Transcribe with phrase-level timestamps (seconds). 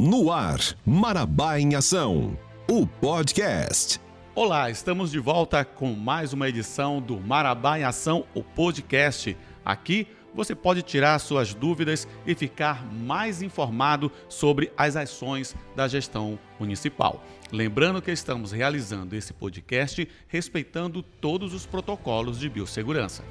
[0.00, 2.38] No ar, Marabá em Ação,
[2.70, 4.00] o podcast.
[4.32, 9.36] Olá, estamos de volta com mais uma edição do Marabá em Ação, o podcast.
[9.64, 16.38] Aqui você pode tirar suas dúvidas e ficar mais informado sobre as ações da gestão
[16.60, 17.20] municipal.
[17.50, 23.24] Lembrando que estamos realizando esse podcast respeitando todos os protocolos de biossegurança.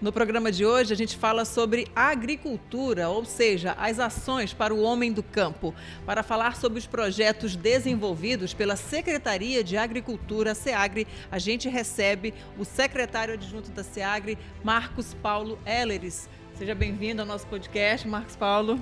[0.00, 4.80] No programa de hoje, a gente fala sobre agricultura, ou seja, as ações para o
[4.80, 5.74] homem do campo.
[6.06, 12.64] Para falar sobre os projetos desenvolvidos pela Secretaria de Agricultura, SEAGRE, a gente recebe o
[12.64, 16.30] secretário adjunto da SEAGRE, Marcos Paulo Elleres.
[16.54, 18.80] Seja bem-vindo ao nosso podcast, Marcos Paulo.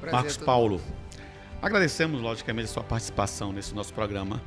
[0.00, 0.80] Prazer Marcos Paulo,
[1.62, 4.42] agradecemos, logicamente, a sua participação nesse nosso programa.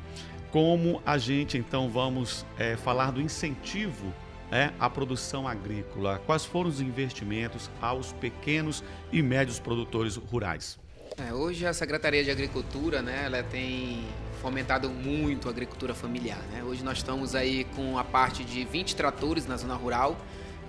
[0.50, 4.12] Como a gente, então, vamos é, falar do incentivo
[4.54, 6.22] é, a produção agrícola?
[6.24, 10.78] Quais foram os investimentos aos pequenos e médios produtores rurais?
[11.18, 14.04] É, hoje a Secretaria de Agricultura, né, ela tem
[14.40, 16.38] fomentado muito a agricultura familiar.
[16.52, 16.62] Né?
[16.62, 20.16] Hoje nós estamos aí com a parte de 20 tratores na zona rural,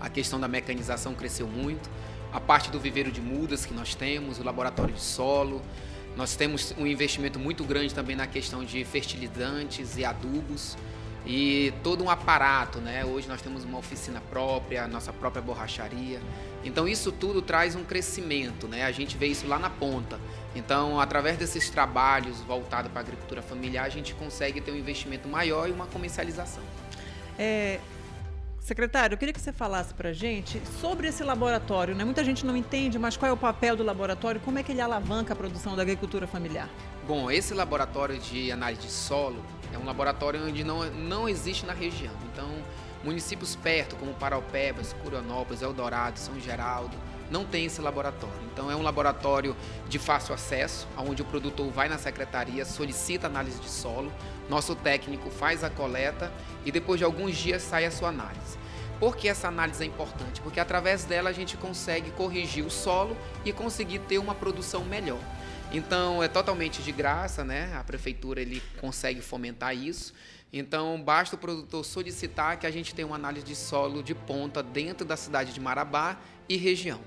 [0.02, 1.88] a questão da mecanização cresceu muito,
[2.34, 5.62] a parte do viveiro de mudas que nós temos, o laboratório de solo,
[6.18, 10.76] nós temos um investimento muito grande também na questão de fertilizantes e adubos
[11.26, 13.04] e todo um aparato, né?
[13.04, 16.22] Hoje nós temos uma oficina própria, nossa própria borracharia.
[16.64, 18.84] Então isso tudo traz um crescimento, né?
[18.86, 20.20] A gente vê isso lá na ponta.
[20.56, 25.28] Então, através desses trabalhos voltados para a agricultura familiar, a gente consegue ter um investimento
[25.28, 26.64] maior e uma comercialização.
[27.38, 27.80] É,
[28.66, 31.94] Secretário, eu queria que você falasse para a gente sobre esse laboratório.
[31.94, 32.04] Né?
[32.04, 34.42] Muita gente não entende, mas qual é o papel do laboratório?
[34.42, 36.68] Como é que ele alavanca a produção da agricultura familiar?
[37.08, 39.40] Bom, esse laboratório de análise de solo
[39.76, 42.14] é um laboratório onde não, não existe na região.
[42.32, 42.50] Então,
[43.04, 46.98] municípios perto, como Paraupebas, Curanópolis, Eldorado, São Geraldo,
[47.30, 48.36] não tem esse laboratório.
[48.52, 49.56] Então, é um laboratório
[49.88, 54.12] de fácil acesso, onde o produtor vai na secretaria, solicita análise de solo,
[54.50, 56.32] nosso técnico faz a coleta
[56.66, 58.58] e depois de alguns dias sai a sua análise.
[59.00, 60.40] Por que essa análise é importante?
[60.40, 65.20] Porque através dela a gente consegue corrigir o solo e conseguir ter uma produção melhor.
[65.72, 67.76] Então é totalmente de graça, né?
[67.76, 70.14] A prefeitura ele consegue fomentar isso.
[70.54, 74.64] Então basta o produtor solicitar que a gente tenha uma análise de solo de ponta
[74.64, 76.18] dentro da cidade de Marabá
[76.48, 77.00] e região.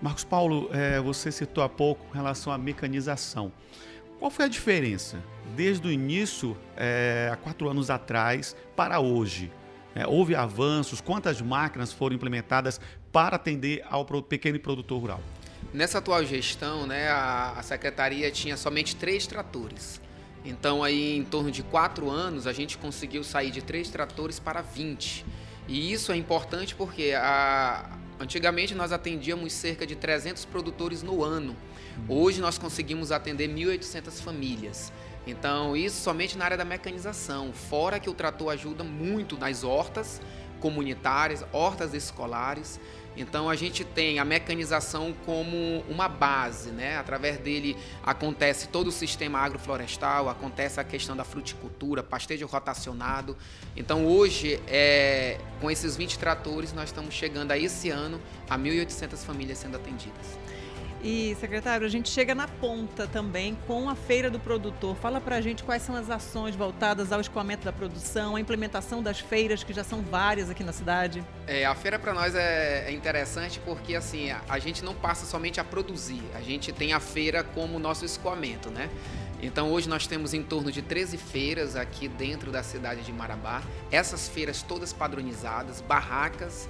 [0.00, 3.50] Marcos Paulo, é, você citou há pouco em relação à mecanização.
[4.18, 5.22] Qual foi a diferença
[5.54, 9.50] desde o início, é, há quatro anos atrás, para hoje?
[9.94, 11.00] É, houve avanços?
[11.00, 12.80] Quantas máquinas foram implementadas
[13.10, 15.20] para atender ao pequeno produtor rural?
[15.76, 20.00] Nessa atual gestão, né, a, a secretaria tinha somente três tratores.
[20.42, 24.62] Então, aí, em torno de quatro anos, a gente conseguiu sair de três tratores para
[24.62, 25.26] 20.
[25.68, 31.54] E isso é importante porque a, antigamente nós atendíamos cerca de 300 produtores no ano.
[32.08, 34.90] Hoje nós conseguimos atender 1.800 famílias.
[35.26, 37.52] Então, isso somente na área da mecanização.
[37.52, 40.22] Fora que o trator ajuda muito nas hortas
[40.60, 42.80] comunitárias, hortas escolares.
[43.16, 46.98] Então a gente tem a mecanização como uma base, né?
[46.98, 53.36] Através dele acontece todo o sistema agroflorestal, acontece a questão da fruticultura, pastejo rotacionado.
[53.74, 59.16] Então hoje, é, com esses 20 tratores, nós estamos chegando a esse ano a 1.800
[59.24, 60.38] famílias sendo atendidas.
[61.02, 64.96] E, secretário, a gente chega na ponta também com a Feira do Produtor.
[64.96, 69.02] Fala para a gente quais são as ações voltadas ao escoamento da produção, a implementação
[69.02, 71.24] das feiras, que já são várias aqui na cidade.
[71.46, 75.60] É, a feira para nós é, é, interessante porque, assim, a, gente não passa somente
[75.60, 78.88] a produzir, a gente tem a feira como nosso escoamento, né?
[79.40, 83.62] Então hoje nós temos em torno de 13 feiras aqui dentro da cidade de Marabá.
[83.90, 86.68] Essas feiras todas padronizadas, barracas,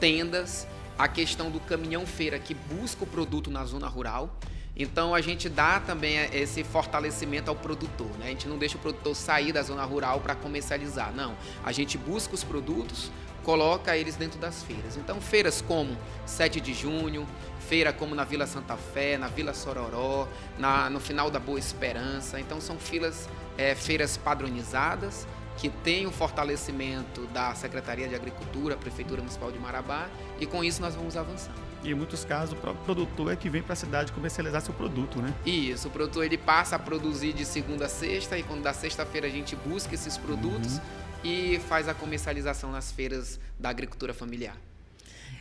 [0.00, 0.66] tendas
[0.98, 4.34] a questão do caminhão-feira que busca o produto na zona rural.
[4.76, 8.26] Então a gente dá também esse fortalecimento ao produtor, né?
[8.26, 11.34] A gente não deixa o produtor sair da zona rural para comercializar, não.
[11.64, 13.10] A gente busca os produtos,
[13.42, 14.98] coloca eles dentro das feiras.
[14.98, 15.96] Então feiras como
[16.26, 17.26] 7 de junho,
[17.58, 22.38] feira como na Vila Santa Fé, na Vila Sororó, na, no final da Boa Esperança.
[22.38, 25.26] Então são filas, é, feiras padronizadas
[25.56, 30.08] que tem o fortalecimento da Secretaria de Agricultura, Prefeitura Municipal de Marabá,
[30.38, 31.66] e com isso nós vamos avançando.
[31.82, 34.74] E em muitos casos o próprio produtor é que vem para a cidade comercializar seu
[34.74, 35.32] produto, né?
[35.44, 39.26] Isso, o produtor ele passa a produzir de segunda a sexta e quando da sexta-feira
[39.26, 40.82] a gente busca esses produtos uhum.
[41.24, 44.56] e faz a comercialização nas feiras da agricultura familiar.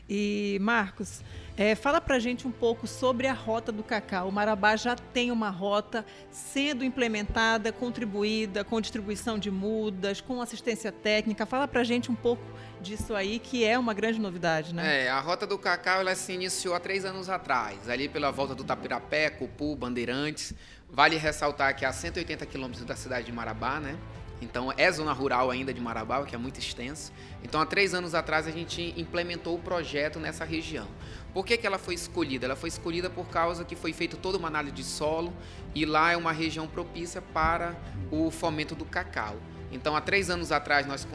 [0.08, 1.24] E Marcos,
[1.58, 4.28] é, fala para gente um pouco sobre a rota do cacau.
[4.28, 10.92] O Marabá já tem uma rota sendo implementada, contribuída com distribuição de mudas, com assistência
[10.92, 11.46] técnica.
[11.46, 12.44] Fala para gente um pouco
[12.82, 15.06] disso aí, que é uma grande novidade, né?
[15.06, 18.54] É, a rota do cacau ela se iniciou há três anos atrás, ali pela volta
[18.54, 20.54] do Tapirapé, Cupu, Bandeirantes.
[20.90, 23.98] Vale ressaltar que a 180 quilômetros da cidade de Marabá, né?
[24.42, 27.12] Então é zona rural ainda de Marabá, que é muito extenso.
[27.44, 30.88] Então há três anos atrás a gente implementou o projeto nessa região.
[31.34, 32.46] Por que, que ela foi escolhida?
[32.46, 35.34] Ela foi escolhida por causa que foi feita toda uma análise de solo
[35.74, 37.76] e lá é uma região propícia para
[38.12, 39.36] o fomento do cacau.
[39.72, 41.08] Então há três anos atrás nós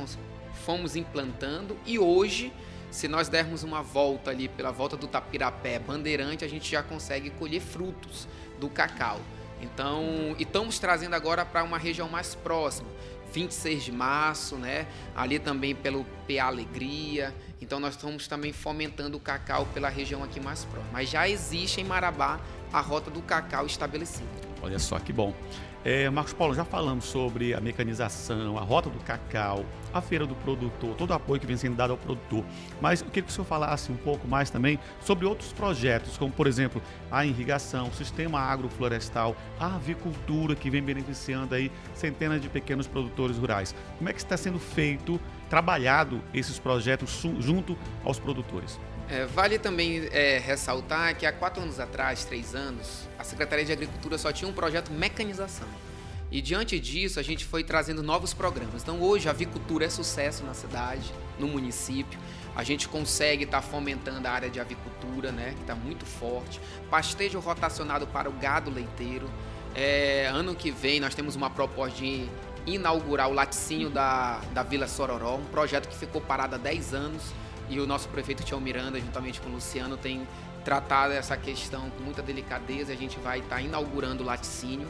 [0.64, 2.52] fomos implantando e hoje
[2.90, 7.30] se nós dermos uma volta ali pela volta do Tapirapé Bandeirante, a gente já consegue
[7.30, 8.26] colher frutos
[8.58, 9.20] do cacau.
[9.60, 12.88] Então, estamos trazendo agora para uma região mais próxima,
[13.32, 14.86] 26 de março, né?
[15.14, 17.34] Ali também pelo PA Alegria.
[17.60, 20.90] Então nós estamos também fomentando o cacau pela região aqui mais próxima.
[20.92, 22.40] Mas já existe em Marabá
[22.72, 24.28] a rota do cacau estabelecida.
[24.62, 25.34] Olha só que bom.
[25.82, 29.64] É, Marcos Paulo, já falamos sobre a mecanização, a rota do cacau,
[29.94, 32.44] a feira do produtor, todo o apoio que vem sendo dado ao produtor.
[32.82, 36.30] Mas eu queria que o senhor falasse um pouco mais também sobre outros projetos, como
[36.30, 42.50] por exemplo a irrigação, o sistema agroflorestal, a avicultura que vem beneficiando aí centenas de
[42.50, 43.74] pequenos produtores rurais.
[43.96, 45.18] Como é que está sendo feito,
[45.48, 47.74] trabalhado esses projetos junto
[48.04, 48.78] aos produtores?
[49.10, 53.72] É, vale também é, ressaltar que há quatro anos atrás, três anos, a Secretaria de
[53.72, 55.66] Agricultura só tinha um projeto mecanização.
[56.30, 58.82] E diante disso, a gente foi trazendo novos programas.
[58.84, 62.20] Então, hoje, a avicultura é sucesso na cidade, no município.
[62.54, 66.60] A gente consegue estar tá fomentando a área de avicultura, né, que está muito forte.
[66.88, 69.28] Pastejo rotacionado para o gado leiteiro.
[69.74, 72.28] É, ano que vem, nós temos uma proposta de
[72.64, 77.39] inaugurar o laticínio da, da Vila Sororó, um projeto que ficou parado há 10 anos
[77.70, 80.26] e o nosso prefeito Tião Miranda, juntamente com o Luciano, tem
[80.64, 82.92] tratado essa questão com muita delicadeza.
[82.92, 84.88] A gente vai estar tá inaugurando o laticínio.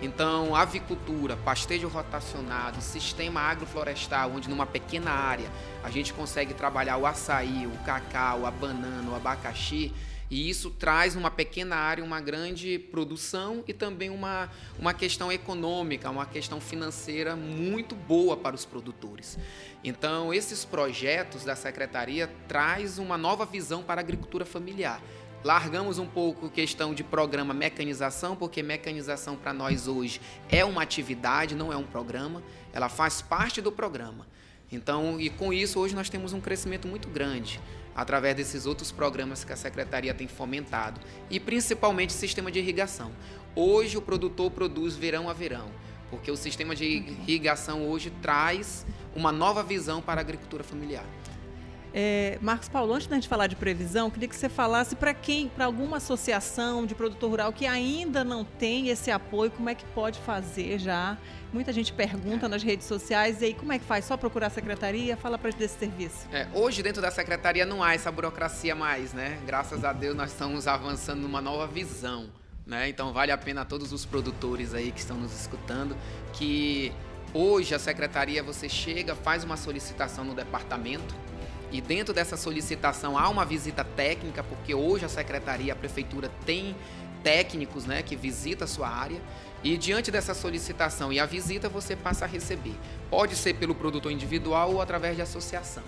[0.00, 5.50] Então, avicultura, pastejo rotacionado, sistema agroflorestal, onde numa pequena área
[5.84, 9.92] a gente consegue trabalhar o açaí, o cacau, a banana, o abacaxi
[10.30, 14.48] e isso traz numa pequena área uma grande produção e também uma,
[14.78, 19.36] uma questão econômica, uma questão financeira muito boa para os produtores.
[19.82, 25.02] Então, esses projetos da secretaria traz uma nova visão para a agricultura familiar.
[25.42, 30.82] Largamos um pouco a questão de programa mecanização, porque mecanização para nós hoje é uma
[30.82, 32.42] atividade, não é um programa,
[32.72, 34.26] ela faz parte do programa.
[34.72, 37.60] Então, e com isso, hoje nós temos um crescimento muito grande
[37.94, 43.10] através desses outros programas que a secretaria tem fomentado e principalmente sistema de irrigação.
[43.54, 45.68] Hoje o produtor produz verão a verão,
[46.08, 51.04] porque o sistema de irrigação hoje traz uma nova visão para a agricultura familiar.
[51.92, 55.48] É, Marcos Paulo, antes da gente falar de previsão, queria que você falasse para quem,
[55.48, 59.84] para alguma associação de produtor rural que ainda não tem esse apoio, como é que
[59.86, 61.18] pode fazer já?
[61.52, 64.04] Muita gente pergunta nas redes sociais, e aí como é que faz?
[64.04, 65.16] Só procurar a secretaria?
[65.16, 66.28] Fala para desse serviço.
[66.32, 69.38] É, hoje dentro da secretaria não há essa burocracia mais, né?
[69.44, 72.28] Graças a Deus nós estamos avançando numa nova visão,
[72.64, 72.88] né?
[72.88, 75.96] Então vale a pena a todos os produtores aí que estão nos escutando
[76.32, 76.92] que
[77.34, 81.14] hoje a secretaria você chega, faz uma solicitação no departamento,
[81.70, 86.74] e dentro dessa solicitação há uma visita técnica, porque hoje a secretaria, a prefeitura tem
[87.22, 89.20] técnicos né, que visita a sua área.
[89.62, 92.74] E diante dessa solicitação e a visita, você passa a receber.
[93.10, 95.82] Pode ser pelo produtor individual ou através de associação.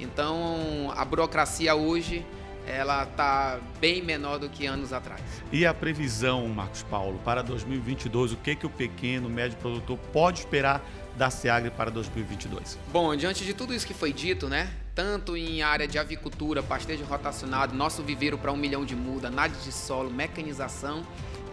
[0.00, 2.26] Então, a burocracia hoje
[2.66, 5.20] ela está bem menor do que anos atrás.
[5.50, 10.40] E a previsão, Marcos Paulo, para 2022, o que, que o pequeno, médio produtor pode
[10.40, 10.84] esperar
[11.16, 12.78] da SEAGRE para 2022?
[12.92, 14.70] Bom, diante de tudo isso que foi dito, né?
[14.94, 19.64] Tanto em área de avicultura, pastejo rotacionado, nosso viveiro para um milhão de muda, análise
[19.64, 21.02] de solo, mecanização,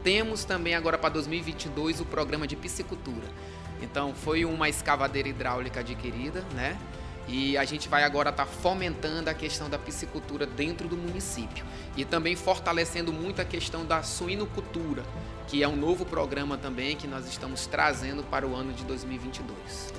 [0.03, 3.27] temos também agora para 2022 o programa de piscicultura.
[3.81, 6.77] Então foi uma escavadeira hidráulica adquirida, né?
[7.31, 11.63] E a gente vai agora estar tá fomentando a questão da piscicultura dentro do município
[11.95, 15.03] e também fortalecendo muito a questão da suinocultura,
[15.47, 19.93] que é um novo programa também que nós estamos trazendo para o ano de 2022.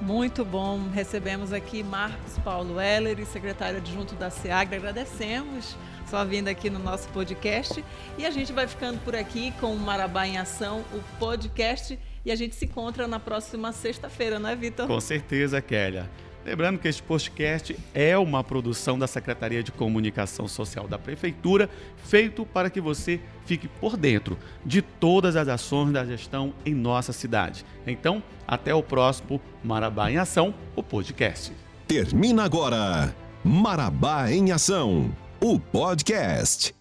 [0.00, 0.88] Muito bom.
[0.92, 4.76] Recebemos aqui Marcos Paulo Heller, secretário adjunto da SEAGRA.
[4.76, 5.76] Agradecemos
[6.08, 7.84] sua vinda aqui no nosso podcast.
[8.16, 11.98] E a gente vai ficando por aqui com o Marabá em Ação, o podcast.
[12.24, 14.86] E a gente se encontra na próxima sexta-feira, não é, Vitor?
[14.86, 16.08] Com certeza, Kélia.
[16.46, 21.68] Lembrando que este podcast é uma produção da Secretaria de Comunicação Social da Prefeitura,
[22.04, 27.12] feito para que você fique por dentro de todas as ações da gestão em nossa
[27.12, 27.66] cidade.
[27.84, 31.52] Então, até o próximo Marabá em Ação, o podcast.
[31.88, 33.12] Termina agora
[33.42, 36.72] Marabá em Ação, o podcast.